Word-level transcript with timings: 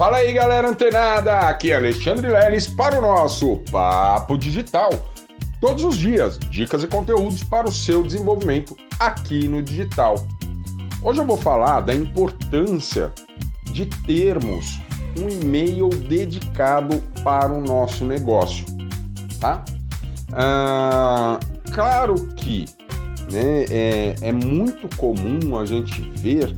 Fala 0.00 0.16
aí, 0.16 0.32
galera 0.32 0.66
antenada! 0.66 1.40
Aqui 1.40 1.72
é 1.72 1.76
Alexandre 1.76 2.26
Leles 2.26 2.66
para 2.66 2.98
o 2.98 3.02
nosso 3.02 3.58
Papo 3.70 4.38
Digital. 4.38 4.88
Todos 5.60 5.84
os 5.84 5.94
dias, 5.98 6.38
dicas 6.38 6.82
e 6.82 6.86
conteúdos 6.86 7.44
para 7.44 7.68
o 7.68 7.70
seu 7.70 8.02
desenvolvimento 8.02 8.74
aqui 8.98 9.46
no 9.46 9.62
digital. 9.62 10.14
Hoje 11.02 11.20
eu 11.20 11.26
vou 11.26 11.36
falar 11.36 11.82
da 11.82 11.94
importância 11.94 13.12
de 13.64 13.84
termos 13.84 14.80
um 15.18 15.28
e-mail 15.28 15.90
dedicado 15.90 17.02
para 17.22 17.52
o 17.52 17.60
nosso 17.60 18.02
negócio, 18.06 18.64
tá? 19.38 19.62
Ah, 20.32 21.38
claro 21.74 22.14
que 22.36 22.64
né, 23.30 23.66
é, 23.68 24.14
é, 24.22 24.32
muito 24.32 24.88
comum 24.96 25.58
a 25.58 25.66
gente 25.66 26.00
ver 26.16 26.56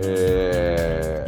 é, 0.00 1.24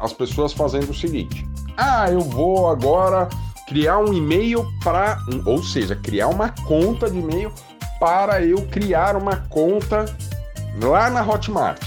as 0.00 0.12
pessoas 0.12 0.52
fazendo 0.52 0.90
o 0.90 0.94
seguinte: 0.94 1.46
ah, 1.76 2.10
eu 2.10 2.20
vou 2.20 2.68
agora 2.68 3.28
criar 3.68 3.98
um 3.98 4.12
e-mail 4.12 4.66
para, 4.82 5.18
ou 5.44 5.62
seja, 5.62 5.94
criar 5.94 6.28
uma 6.28 6.48
conta 6.66 7.08
de 7.08 7.18
e-mail 7.18 7.52
para 8.00 8.42
eu 8.42 8.62
criar 8.66 9.14
uma 9.14 9.36
conta 9.36 10.06
lá 10.82 11.10
na 11.10 11.22
Hotmart. 11.22 11.80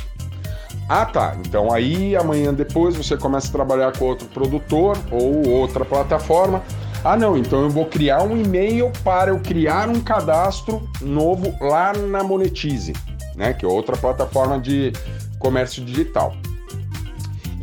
Ah, 0.88 1.05
tá. 1.05 1.35
Então 1.45 1.73
aí 1.73 2.15
amanhã 2.15 2.53
depois 2.53 2.95
você 2.95 3.17
começa 3.17 3.47
a 3.47 3.52
trabalhar 3.52 3.97
com 3.97 4.05
outro 4.05 4.27
produtor 4.27 4.97
ou 5.11 5.47
outra 5.47 5.83
plataforma. 5.83 6.61
Ah, 7.03 7.17
não. 7.17 7.38
Então 7.38 7.63
eu 7.63 7.69
vou 7.69 7.85
criar 7.85 8.23
um 8.23 8.38
e-mail 8.38 8.91
para 9.03 9.31
eu 9.31 9.39
criar 9.39 9.89
um 9.89 9.99
cadastro 9.99 10.88
novo 11.02 11.55
lá 11.59 11.93
na 11.93 12.23
Monetize, 12.23 12.93
né? 13.35 13.53
Que 13.53 13.66
é 13.66 13.67
outra 13.67 13.97
plataforma 13.97 14.59
de 14.59 14.93
comércio 15.39 15.83
digital. 15.83 16.35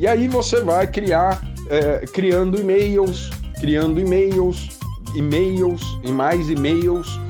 E 0.00 0.06
aí 0.06 0.28
você 0.28 0.62
vai 0.62 0.86
criar, 0.86 1.42
é, 1.68 2.06
criando 2.06 2.58
e-mails, 2.58 3.28
criando 3.60 4.00
e-mails, 4.00 4.70
e-mails 5.14 5.82
e 6.02 6.10
mais 6.10 6.48
e-mails 6.48 7.20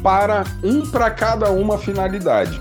para 0.00 0.44
um 0.62 0.88
para 0.92 1.10
cada 1.10 1.50
uma 1.50 1.76
finalidade. 1.76 2.60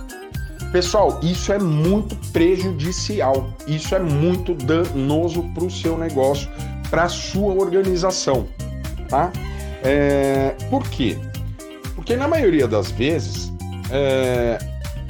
Pessoal, 0.72 1.20
isso 1.22 1.54
é 1.54 1.60
muito 1.60 2.16
prejudicial, 2.32 3.54
isso 3.68 3.94
é 3.94 4.00
muito 4.00 4.56
danoso 4.56 5.44
para 5.54 5.66
o 5.66 5.70
seu 5.70 6.00
negócio, 6.00 6.50
para 6.90 7.04
a 7.04 7.10
sua 7.10 7.54
organização, 7.54 8.48
tá? 9.08 9.32
É, 9.84 10.56
por 10.72 10.82
quê? 10.90 11.16
Porque 11.94 12.16
na 12.16 12.28
maioria 12.28 12.67
das 12.67 12.90
vezes, 12.90 13.54
é, 13.92 14.58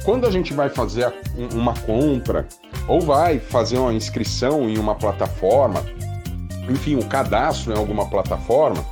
quando 0.04 0.26
a 0.26 0.30
gente 0.30 0.52
vai 0.52 0.68
fazer 0.68 1.10
uma 1.54 1.72
compra 1.72 2.46
ou 2.86 3.00
vai 3.00 3.38
fazer 3.38 3.78
uma 3.78 3.92
inscrição 3.92 4.68
em 4.68 4.78
uma 4.78 4.94
plataforma, 4.94 5.84
enfim, 6.68 6.96
um 6.96 7.02
cadastro 7.02 7.72
em 7.72 7.78
alguma 7.78 8.08
plataforma, 8.08 8.84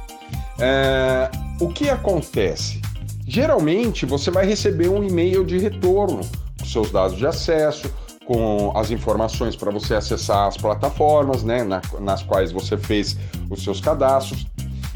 é, 0.59 1.31
o 1.61 1.69
que 1.69 1.89
acontece? 1.89 2.81
Geralmente 3.27 4.05
você 4.05 4.31
vai 4.31 4.47
receber 4.47 4.89
um 4.89 5.03
e-mail 5.03 5.45
de 5.45 5.59
retorno 5.59 6.21
com 6.59 6.67
seus 6.67 6.91
dados 6.91 7.17
de 7.17 7.27
acesso, 7.27 7.93
com 8.25 8.73
as 8.77 8.91
informações 8.91 9.57
para 9.57 9.71
você 9.71 9.95
acessar 9.95 10.47
as 10.47 10.57
plataformas 10.57 11.43
né, 11.43 11.65
na, 11.65 11.81
nas 12.01 12.23
quais 12.23 12.53
você 12.53 12.77
fez 12.77 13.17
os 13.51 13.63
seus 13.63 13.81
cadastros. 13.81 14.47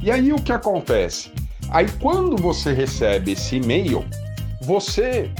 E 0.02 0.10
aí 0.10 0.32
o 0.32 0.36
que 0.36 0.52
acontece? 0.52 1.32
Aí 1.70 1.86
quando 2.00 2.36
você 2.36 2.72
recebe 2.72 3.32
esse 3.32 3.56
e-mail, 3.56 4.04
você 4.62 5.30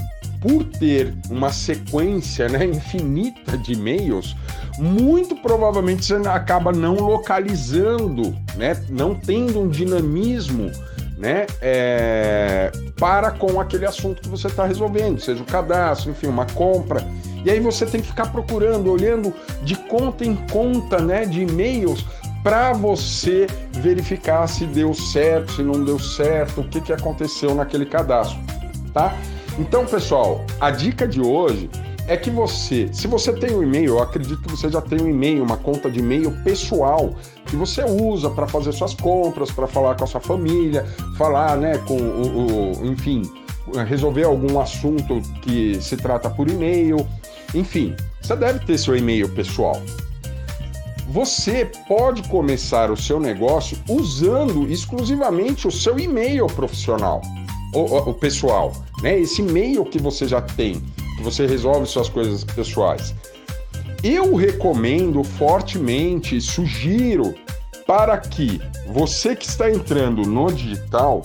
por 0.41 0.63
ter 0.63 1.13
uma 1.29 1.51
sequência 1.51 2.47
né, 2.47 2.65
infinita 2.65 3.57
de 3.57 3.73
e-mails, 3.73 4.35
muito 4.77 5.35
provavelmente 5.35 6.05
você 6.05 6.15
acaba 6.27 6.71
não 6.71 6.95
localizando, 6.95 8.35
né, 8.55 8.81
não 8.89 9.15
tendo 9.15 9.59
um 9.59 9.67
dinamismo 9.67 10.71
né, 11.17 11.47
é, 11.61 12.71
para 12.99 13.31
com 13.31 13.59
aquele 13.59 13.85
assunto 13.85 14.21
que 14.21 14.29
você 14.29 14.47
está 14.47 14.65
resolvendo, 14.65 15.19
seja 15.19 15.41
o 15.41 15.45
cadastro, 15.45 16.11
enfim, 16.11 16.27
uma 16.27 16.45
compra. 16.45 17.03
E 17.43 17.49
aí 17.49 17.59
você 17.59 17.85
tem 17.85 18.01
que 18.01 18.07
ficar 18.07 18.31
procurando, 18.31 18.91
olhando 18.91 19.33
de 19.63 19.75
conta 19.75 20.23
em 20.23 20.35
conta 20.35 20.99
né, 20.99 21.25
de 21.25 21.41
e-mails 21.41 22.05
para 22.43 22.71
você 22.73 23.47
verificar 23.73 24.47
se 24.47 24.65
deu 24.65 24.93
certo, 24.93 25.53
se 25.53 25.63
não 25.63 25.83
deu 25.83 25.99
certo, 25.99 26.61
o 26.61 26.63
que, 26.67 26.79
que 26.79 26.93
aconteceu 26.93 27.55
naquele 27.55 27.85
cadastro, 27.85 28.39
tá? 28.93 29.15
Então, 29.59 29.87
pessoal, 29.87 30.45
a 30.61 30.69
dica 30.69 31.07
de 31.07 31.19
hoje 31.19 31.67
é 32.07 32.15
que 32.15 32.29
você, 32.29 32.89
se 32.93 33.07
você 33.07 33.33
tem 33.33 33.55
um 33.55 33.63
e-mail, 33.63 33.95
eu 33.95 33.99
acredito 33.99 34.41
que 34.43 34.51
você 34.51 34.69
já 34.69 34.79
tem 34.79 35.01
um 35.01 35.09
e-mail, 35.09 35.43
uma 35.43 35.57
conta 35.57 35.89
de 35.89 35.99
e-mail 35.99 36.31
pessoal 36.43 37.15
que 37.47 37.55
você 37.55 37.83
usa 37.83 38.29
para 38.29 38.47
fazer 38.47 38.71
suas 38.71 38.93
compras, 38.93 39.51
para 39.51 39.65
falar 39.65 39.95
com 39.95 40.03
a 40.03 40.07
sua 40.07 40.21
família, 40.21 40.85
falar, 41.17 41.57
né, 41.57 41.79
com 41.79 41.97
o, 41.97 42.81
o, 42.81 42.85
enfim, 42.85 43.23
resolver 43.87 44.25
algum 44.25 44.59
assunto 44.59 45.21
que 45.41 45.81
se 45.81 45.97
trata 45.97 46.29
por 46.29 46.47
e-mail, 46.47 47.05
enfim, 47.55 47.95
você 48.21 48.35
deve 48.35 48.59
ter 48.63 48.77
seu 48.77 48.95
e-mail 48.95 49.27
pessoal. 49.29 49.81
Você 51.09 51.69
pode 51.87 52.21
começar 52.29 52.91
o 52.91 52.97
seu 52.97 53.19
negócio 53.19 53.77
usando 53.89 54.69
exclusivamente 54.69 55.67
o 55.67 55.71
seu 55.71 55.97
e-mail 55.97 56.45
profissional 56.47 57.21
o, 57.73 58.09
o 58.09 58.13
pessoal, 58.13 58.73
né? 59.01 59.19
Esse 59.19 59.41
e-mail 59.41 59.85
que 59.85 59.99
você 59.99 60.27
já 60.27 60.41
tem, 60.41 60.81
que 61.17 61.23
você 61.23 61.45
resolve 61.45 61.85
suas 61.85 62.09
coisas 62.09 62.43
pessoais. 62.43 63.13
Eu 64.03 64.35
recomendo 64.35 65.23
fortemente, 65.23 66.39
sugiro 66.39 67.33
para 67.85 68.17
que 68.17 68.61
você 68.87 69.35
que 69.35 69.45
está 69.45 69.71
entrando 69.71 70.21
no 70.23 70.51
digital, 70.51 71.21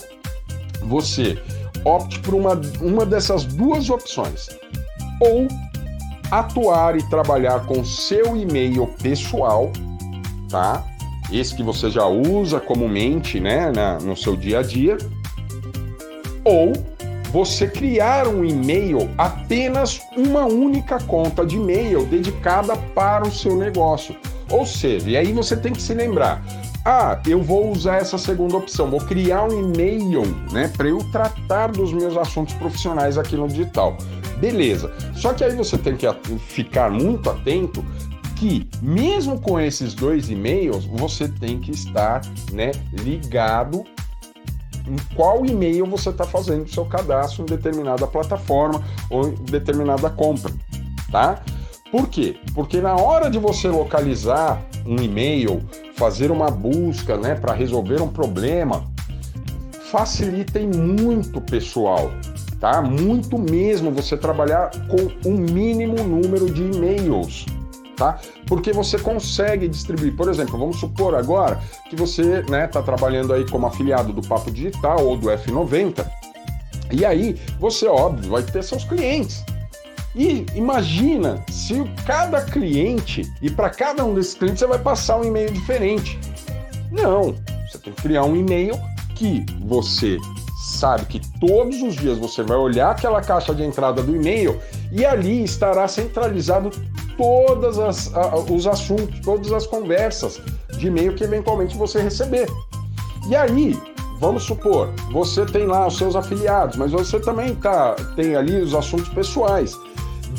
você 0.81 1.37
opte 1.85 2.19
por 2.19 2.33
uma, 2.33 2.59
uma 2.81 3.05
dessas 3.05 3.43
duas 3.43 3.89
opções. 3.89 4.49
Ou 5.19 5.47
atuar 6.31 6.97
e 6.97 7.09
trabalhar 7.09 7.65
com 7.65 7.83
seu 7.83 8.35
e-mail 8.35 8.87
pessoal, 9.01 9.71
tá? 10.49 10.83
Esse 11.31 11.55
que 11.55 11.63
você 11.63 11.89
já 11.89 12.05
usa 12.05 12.59
comumente, 12.59 13.39
né, 13.39 13.71
na, 13.71 13.99
no 13.99 14.15
seu 14.15 14.35
dia 14.35 14.59
a 14.59 14.63
dia, 14.63 14.97
ou 16.43 16.73
você 17.31 17.67
criar 17.67 18.27
um 18.27 18.45
e-mail 18.45 19.09
apenas 19.17 20.01
uma 20.15 20.45
única 20.45 20.99
conta 20.99 21.43
de 21.43 21.55
e-mail 21.55 22.05
dedicada 22.05 22.77
para 22.93 23.27
o 23.27 23.31
seu 23.31 23.57
negócio. 23.57 24.15
Ou 24.51 24.65
seja, 24.65 25.09
e 25.09 25.17
aí 25.17 25.33
você 25.33 25.57
tem 25.57 25.73
que 25.73 25.81
se 25.81 25.95
lembrar: 25.95 26.43
ah, 26.85 27.19
eu 27.25 27.41
vou 27.41 27.71
usar 27.71 27.97
essa 27.97 28.17
segunda 28.17 28.57
opção, 28.57 28.91
vou 28.91 28.99
criar 28.99 29.45
um 29.45 29.59
e-mail, 29.59 30.21
né, 30.51 30.71
para 30.77 30.89
eu 30.89 30.99
tratar 31.11 31.71
dos 31.71 31.91
meus 31.91 32.15
assuntos 32.15 32.53
profissionais 32.55 33.17
aqui 33.17 33.35
no 33.35 33.47
digital. 33.47 33.97
Beleza. 34.37 34.93
Só 35.15 35.33
que 35.33 35.43
aí 35.43 35.55
você 35.55 35.77
tem 35.77 35.95
que 35.95 36.05
ficar 36.39 36.91
muito 36.91 37.29
atento 37.29 37.83
que 38.35 38.67
mesmo 38.81 39.39
com 39.39 39.59
esses 39.59 39.93
dois 39.93 40.29
e-mails, 40.29 40.85
você 40.85 41.29
tem 41.29 41.59
que 41.59 41.71
estar, 41.71 42.21
né, 42.51 42.71
ligado 42.91 43.85
em 44.87 45.15
qual 45.15 45.45
e-mail 45.45 45.85
você 45.85 46.09
está 46.09 46.23
fazendo 46.23 46.63
o 46.63 46.69
seu 46.69 46.85
cadastro 46.85 47.43
em 47.43 47.45
determinada 47.45 48.05
plataforma 48.07 48.83
ou 49.09 49.29
em 49.29 49.35
determinada 49.45 50.09
compra, 50.09 50.51
tá? 51.11 51.41
Por 51.91 52.07
quê? 52.07 52.37
Porque 52.53 52.81
na 52.81 52.95
hora 52.95 53.29
de 53.29 53.37
você 53.37 53.67
localizar 53.67 54.63
um 54.85 54.95
e-mail, 54.95 55.61
fazer 55.95 56.31
uma 56.31 56.49
busca, 56.49 57.17
né, 57.17 57.35
para 57.35 57.53
resolver 57.53 58.01
um 58.01 58.07
problema, 58.07 58.83
facilitem 59.91 60.67
muito, 60.67 61.39
pessoal, 61.39 62.11
tá? 62.59 62.81
Muito 62.81 63.37
mesmo 63.37 63.91
você 63.91 64.17
trabalhar 64.17 64.71
com 64.87 65.29
o 65.29 65.33
um 65.33 65.37
mínimo 65.37 66.03
número 66.03 66.51
de 66.51 66.63
e-mails 66.63 67.45
tá? 67.95 68.19
Porque 68.53 68.71
você 68.71 68.99
consegue 68.99 69.67
distribuir. 69.67 70.15
Por 70.15 70.29
exemplo, 70.29 70.59
vamos 70.59 70.79
supor 70.79 71.15
agora 71.15 71.59
que 71.89 71.95
você 71.95 72.41
está 72.41 72.51
né, 72.51 72.67
tá 72.67 72.83
trabalhando 72.83 73.33
aí 73.33 73.49
como 73.49 73.65
afiliado 73.65 74.13
do 74.13 74.21
Papo 74.21 74.51
Digital 74.51 75.03
ou 75.03 75.17
do 75.17 75.27
F90, 75.27 76.05
e 76.91 77.03
aí 77.03 77.35
você, 77.59 77.87
óbvio, 77.87 78.29
vai 78.29 78.43
ter 78.43 78.63
seus 78.63 78.83
clientes. 78.83 79.43
E 80.15 80.45
imagina 80.53 81.43
se 81.49 81.83
cada 82.05 82.43
cliente, 82.43 83.23
e 83.41 83.49
para 83.49 83.71
cada 83.71 84.05
um 84.05 84.13
desses 84.13 84.35
clientes 84.35 84.59
você 84.59 84.67
vai 84.67 84.77
passar 84.77 85.17
um 85.17 85.23
e-mail 85.23 85.51
diferente. 85.51 86.19
Não, 86.91 87.33
você 87.67 87.79
tem 87.79 87.91
que 87.91 88.03
criar 88.03 88.23
um 88.23 88.35
e-mail 88.35 88.79
que 89.15 89.43
você 89.65 90.19
sabe 90.63 91.05
que 91.05 91.19
todos 91.39 91.81
os 91.81 91.95
dias 91.95 92.19
você 92.19 92.43
vai 92.43 92.57
olhar 92.57 92.91
aquela 92.91 93.19
caixa 93.19 93.55
de 93.55 93.63
entrada 93.63 94.03
do 94.03 94.15
e-mail 94.15 94.61
e 94.91 95.03
ali 95.03 95.43
estará 95.43 95.87
centralizado 95.87 96.69
todos 97.17 97.77
os 98.49 98.67
assuntos, 98.67 99.19
todas 99.21 99.51
as 99.51 99.65
conversas 99.67 100.41
de 100.77 100.87
e-mail 100.87 101.13
que 101.15 101.23
eventualmente 101.23 101.77
você 101.77 102.01
receber. 102.01 102.47
E 103.29 103.35
aí, 103.35 103.79
vamos 104.19 104.43
supor, 104.43 104.89
você 105.11 105.45
tem 105.45 105.65
lá 105.65 105.87
os 105.87 105.97
seus 105.97 106.15
afiliados, 106.15 106.77
mas 106.77 106.91
você 106.91 107.19
também 107.19 107.55
tá, 107.55 107.95
tem 108.15 108.35
ali 108.35 108.61
os 108.61 108.73
assuntos 108.73 109.09
pessoais. 109.09 109.77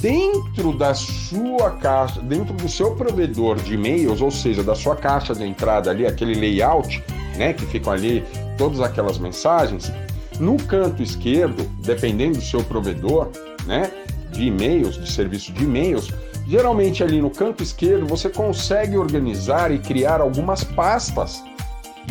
dentro 0.00 0.76
da 0.76 0.92
sua 0.94 1.70
caixa, 1.70 2.20
dentro 2.20 2.54
do 2.54 2.68
seu 2.68 2.94
provedor 2.94 3.56
de 3.56 3.74
e-mails, 3.74 4.20
ou 4.20 4.30
seja, 4.30 4.62
da 4.62 4.74
sua 4.74 4.96
caixa 4.96 5.34
de 5.34 5.44
entrada 5.44 5.90
ali, 5.90 6.06
aquele 6.06 6.34
layout, 6.34 7.02
né, 7.36 7.52
que 7.52 7.64
ficam 7.66 7.92
ali 7.92 8.24
todas 8.58 8.80
aquelas 8.80 9.18
mensagens, 9.18 9.90
no 10.38 10.56
canto 10.56 11.02
esquerdo, 11.02 11.64
dependendo 11.80 12.38
do 12.38 12.44
seu 12.44 12.62
provedor, 12.64 13.28
né, 13.66 13.90
de 14.30 14.44
e-mails, 14.46 14.96
de 14.96 15.10
serviço 15.10 15.52
de 15.52 15.64
e-mails, 15.64 16.10
geralmente 16.46 17.02
ali 17.02 17.20
no 17.20 17.31
canto 17.31 17.62
esquerdo 17.62 18.06
você 18.06 18.29
consegue 18.29 18.96
organizar 18.96 19.70
e 19.73 19.79
criar 19.79 20.20
algumas 20.20 20.64
pastas 20.64 21.43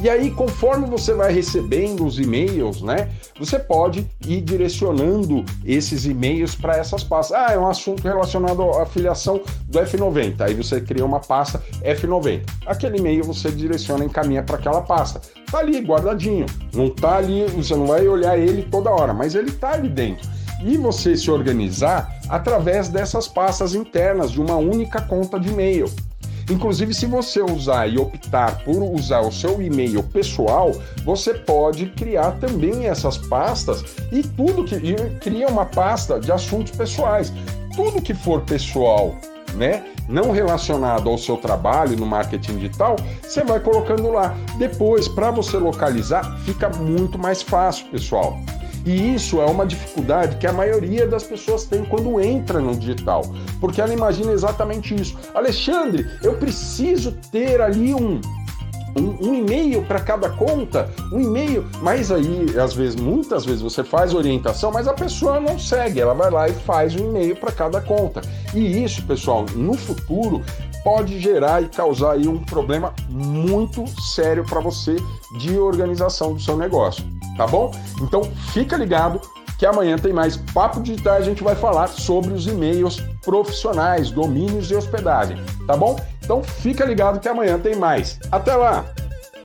e 0.01 0.09
aí, 0.09 0.31
conforme 0.31 0.87
você 0.87 1.13
vai 1.13 1.31
recebendo 1.31 2.05
os 2.05 2.19
e-mails, 2.19 2.81
né, 2.81 3.09
você 3.39 3.59
pode 3.59 4.09
ir 4.25 4.41
direcionando 4.41 5.45
esses 5.63 6.05
e-mails 6.05 6.55
para 6.55 6.77
essas 6.77 7.03
pastas. 7.03 7.37
Ah, 7.37 7.53
é 7.53 7.57
um 7.57 7.67
assunto 7.67 8.03
relacionado 8.03 8.63
à 8.63 8.83
afiliação 8.83 9.41
do 9.67 9.79
F90. 9.79 10.41
Aí 10.41 10.53
você 10.55 10.81
cria 10.81 11.05
uma 11.05 11.19
pasta 11.19 11.61
F90. 11.83 12.41
Aquele 12.65 12.97
e-mail 12.97 13.23
você 13.23 13.51
direciona, 13.51 14.03
encaminha 14.03 14.43
para 14.43 14.57
aquela 14.57 14.81
pasta. 14.81 15.21
Tá 15.49 15.59
ali 15.59 15.79
guardadinho. 15.79 16.47
Não 16.73 16.89
tá 16.89 17.17
ali, 17.17 17.45
você 17.47 17.75
não 17.75 17.85
vai 17.85 18.07
olhar 18.07 18.37
ele 18.37 18.63
toda 18.63 18.89
hora, 18.89 19.13
mas 19.13 19.35
ele 19.35 19.51
tá 19.51 19.73
ali 19.73 19.87
dentro. 19.87 20.27
E 20.65 20.77
você 20.77 21.17
se 21.17 21.29
organizar 21.29 22.09
através 22.29 22.87
dessas 22.87 23.27
pastas 23.27 23.75
internas 23.75 24.31
de 24.31 24.39
uma 24.39 24.55
única 24.55 25.01
conta 25.01 25.39
de 25.39 25.49
e-mail. 25.49 25.91
Inclusive, 26.49 26.93
se 26.93 27.05
você 27.05 27.41
usar 27.41 27.87
e 27.87 27.97
optar 27.97 28.63
por 28.63 28.81
usar 28.83 29.21
o 29.21 29.31
seu 29.31 29.61
e-mail 29.61 30.03
pessoal, 30.03 30.71
você 31.05 31.33
pode 31.33 31.87
criar 31.87 32.31
também 32.33 32.87
essas 32.87 33.17
pastas 33.17 33.83
e 34.11 34.23
tudo 34.23 34.63
que 34.63 34.75
e 34.75 34.95
cria 35.19 35.47
uma 35.47 35.65
pasta 35.65 36.19
de 36.19 36.31
assuntos 36.31 36.75
pessoais. 36.75 37.31
Tudo 37.75 38.01
que 38.01 38.13
for 38.13 38.41
pessoal, 38.41 39.15
né, 39.55 39.83
não 40.07 40.31
relacionado 40.31 41.09
ao 41.09 41.17
seu 41.17 41.37
trabalho 41.37 41.95
no 41.95 42.05
marketing 42.05 42.57
digital, 42.57 42.97
você 43.21 43.43
vai 43.43 43.59
colocando 43.59 44.11
lá. 44.11 44.35
Depois, 44.57 45.07
para 45.07 45.31
você 45.31 45.57
localizar, 45.57 46.37
fica 46.39 46.69
muito 46.69 47.17
mais 47.17 47.41
fácil, 47.41 47.87
pessoal. 47.87 48.37
E 48.85 49.15
isso 49.15 49.41
é 49.41 49.45
uma 49.45 49.65
dificuldade 49.65 50.37
que 50.37 50.47
a 50.47 50.53
maioria 50.53 51.07
das 51.07 51.23
pessoas 51.23 51.65
tem 51.65 51.85
quando 51.85 52.19
entra 52.19 52.59
no 52.59 52.75
digital, 52.75 53.23
porque 53.59 53.81
ela 53.81 53.93
imagina 53.93 54.31
exatamente 54.31 54.93
isso. 54.93 55.17
Alexandre, 55.33 56.05
eu 56.21 56.33
preciso 56.35 57.13
ter 57.31 57.61
ali 57.61 57.93
um 57.93 58.19
um, 58.95 59.29
um 59.29 59.33
e-mail 59.33 59.83
para 59.83 59.99
cada 59.99 60.29
conta, 60.29 60.89
um 61.11 61.19
e-mail, 61.19 61.65
mas 61.81 62.11
aí, 62.11 62.45
às 62.59 62.73
vezes, 62.73 62.95
muitas 62.95 63.45
vezes 63.45 63.61
você 63.61 63.83
faz 63.83 64.13
orientação, 64.13 64.71
mas 64.71 64.87
a 64.87 64.93
pessoa 64.93 65.39
não 65.39 65.57
segue, 65.57 65.99
ela 65.99 66.13
vai 66.13 66.29
lá 66.29 66.47
e 66.47 66.53
faz 66.53 66.95
um 66.95 67.09
e-mail 67.09 67.35
para 67.35 67.51
cada 67.51 67.81
conta. 67.81 68.21
E 68.53 68.83
isso, 68.83 69.03
pessoal, 69.05 69.45
no 69.55 69.73
futuro 69.73 70.43
pode 70.83 71.19
gerar 71.19 71.63
e 71.63 71.69
causar 71.69 72.13
aí 72.13 72.27
um 72.27 72.39
problema 72.39 72.93
muito 73.09 73.85
sério 74.01 74.43
para 74.45 74.59
você 74.59 74.95
de 75.39 75.57
organização 75.57 76.33
do 76.33 76.41
seu 76.41 76.57
negócio 76.57 77.12
tá 77.37 77.47
bom? 77.47 77.71
Então 78.01 78.23
fica 78.53 78.77
ligado 78.77 79.19
que 79.57 79.65
amanhã 79.65 79.97
tem 79.97 80.11
mais 80.11 80.35
Papo 80.35 80.81
Digital, 80.81 81.15
a 81.15 81.21
gente 81.21 81.43
vai 81.43 81.55
falar 81.55 81.87
sobre 81.87 82.33
os 82.33 82.47
e-mails 82.47 83.01
profissionais, 83.23 84.11
domínios 84.11 84.69
e 84.69 84.75
hospedagem, 84.75 85.37
tá 85.65 85.77
bom? 85.77 85.97
Então 86.23 86.43
fica 86.43 86.85
ligado 86.85 87.19
que 87.19 87.29
amanhã 87.29 87.57
tem 87.59 87.75
mais. 87.75 88.19
Até 88.31 88.55
lá! 88.55 88.85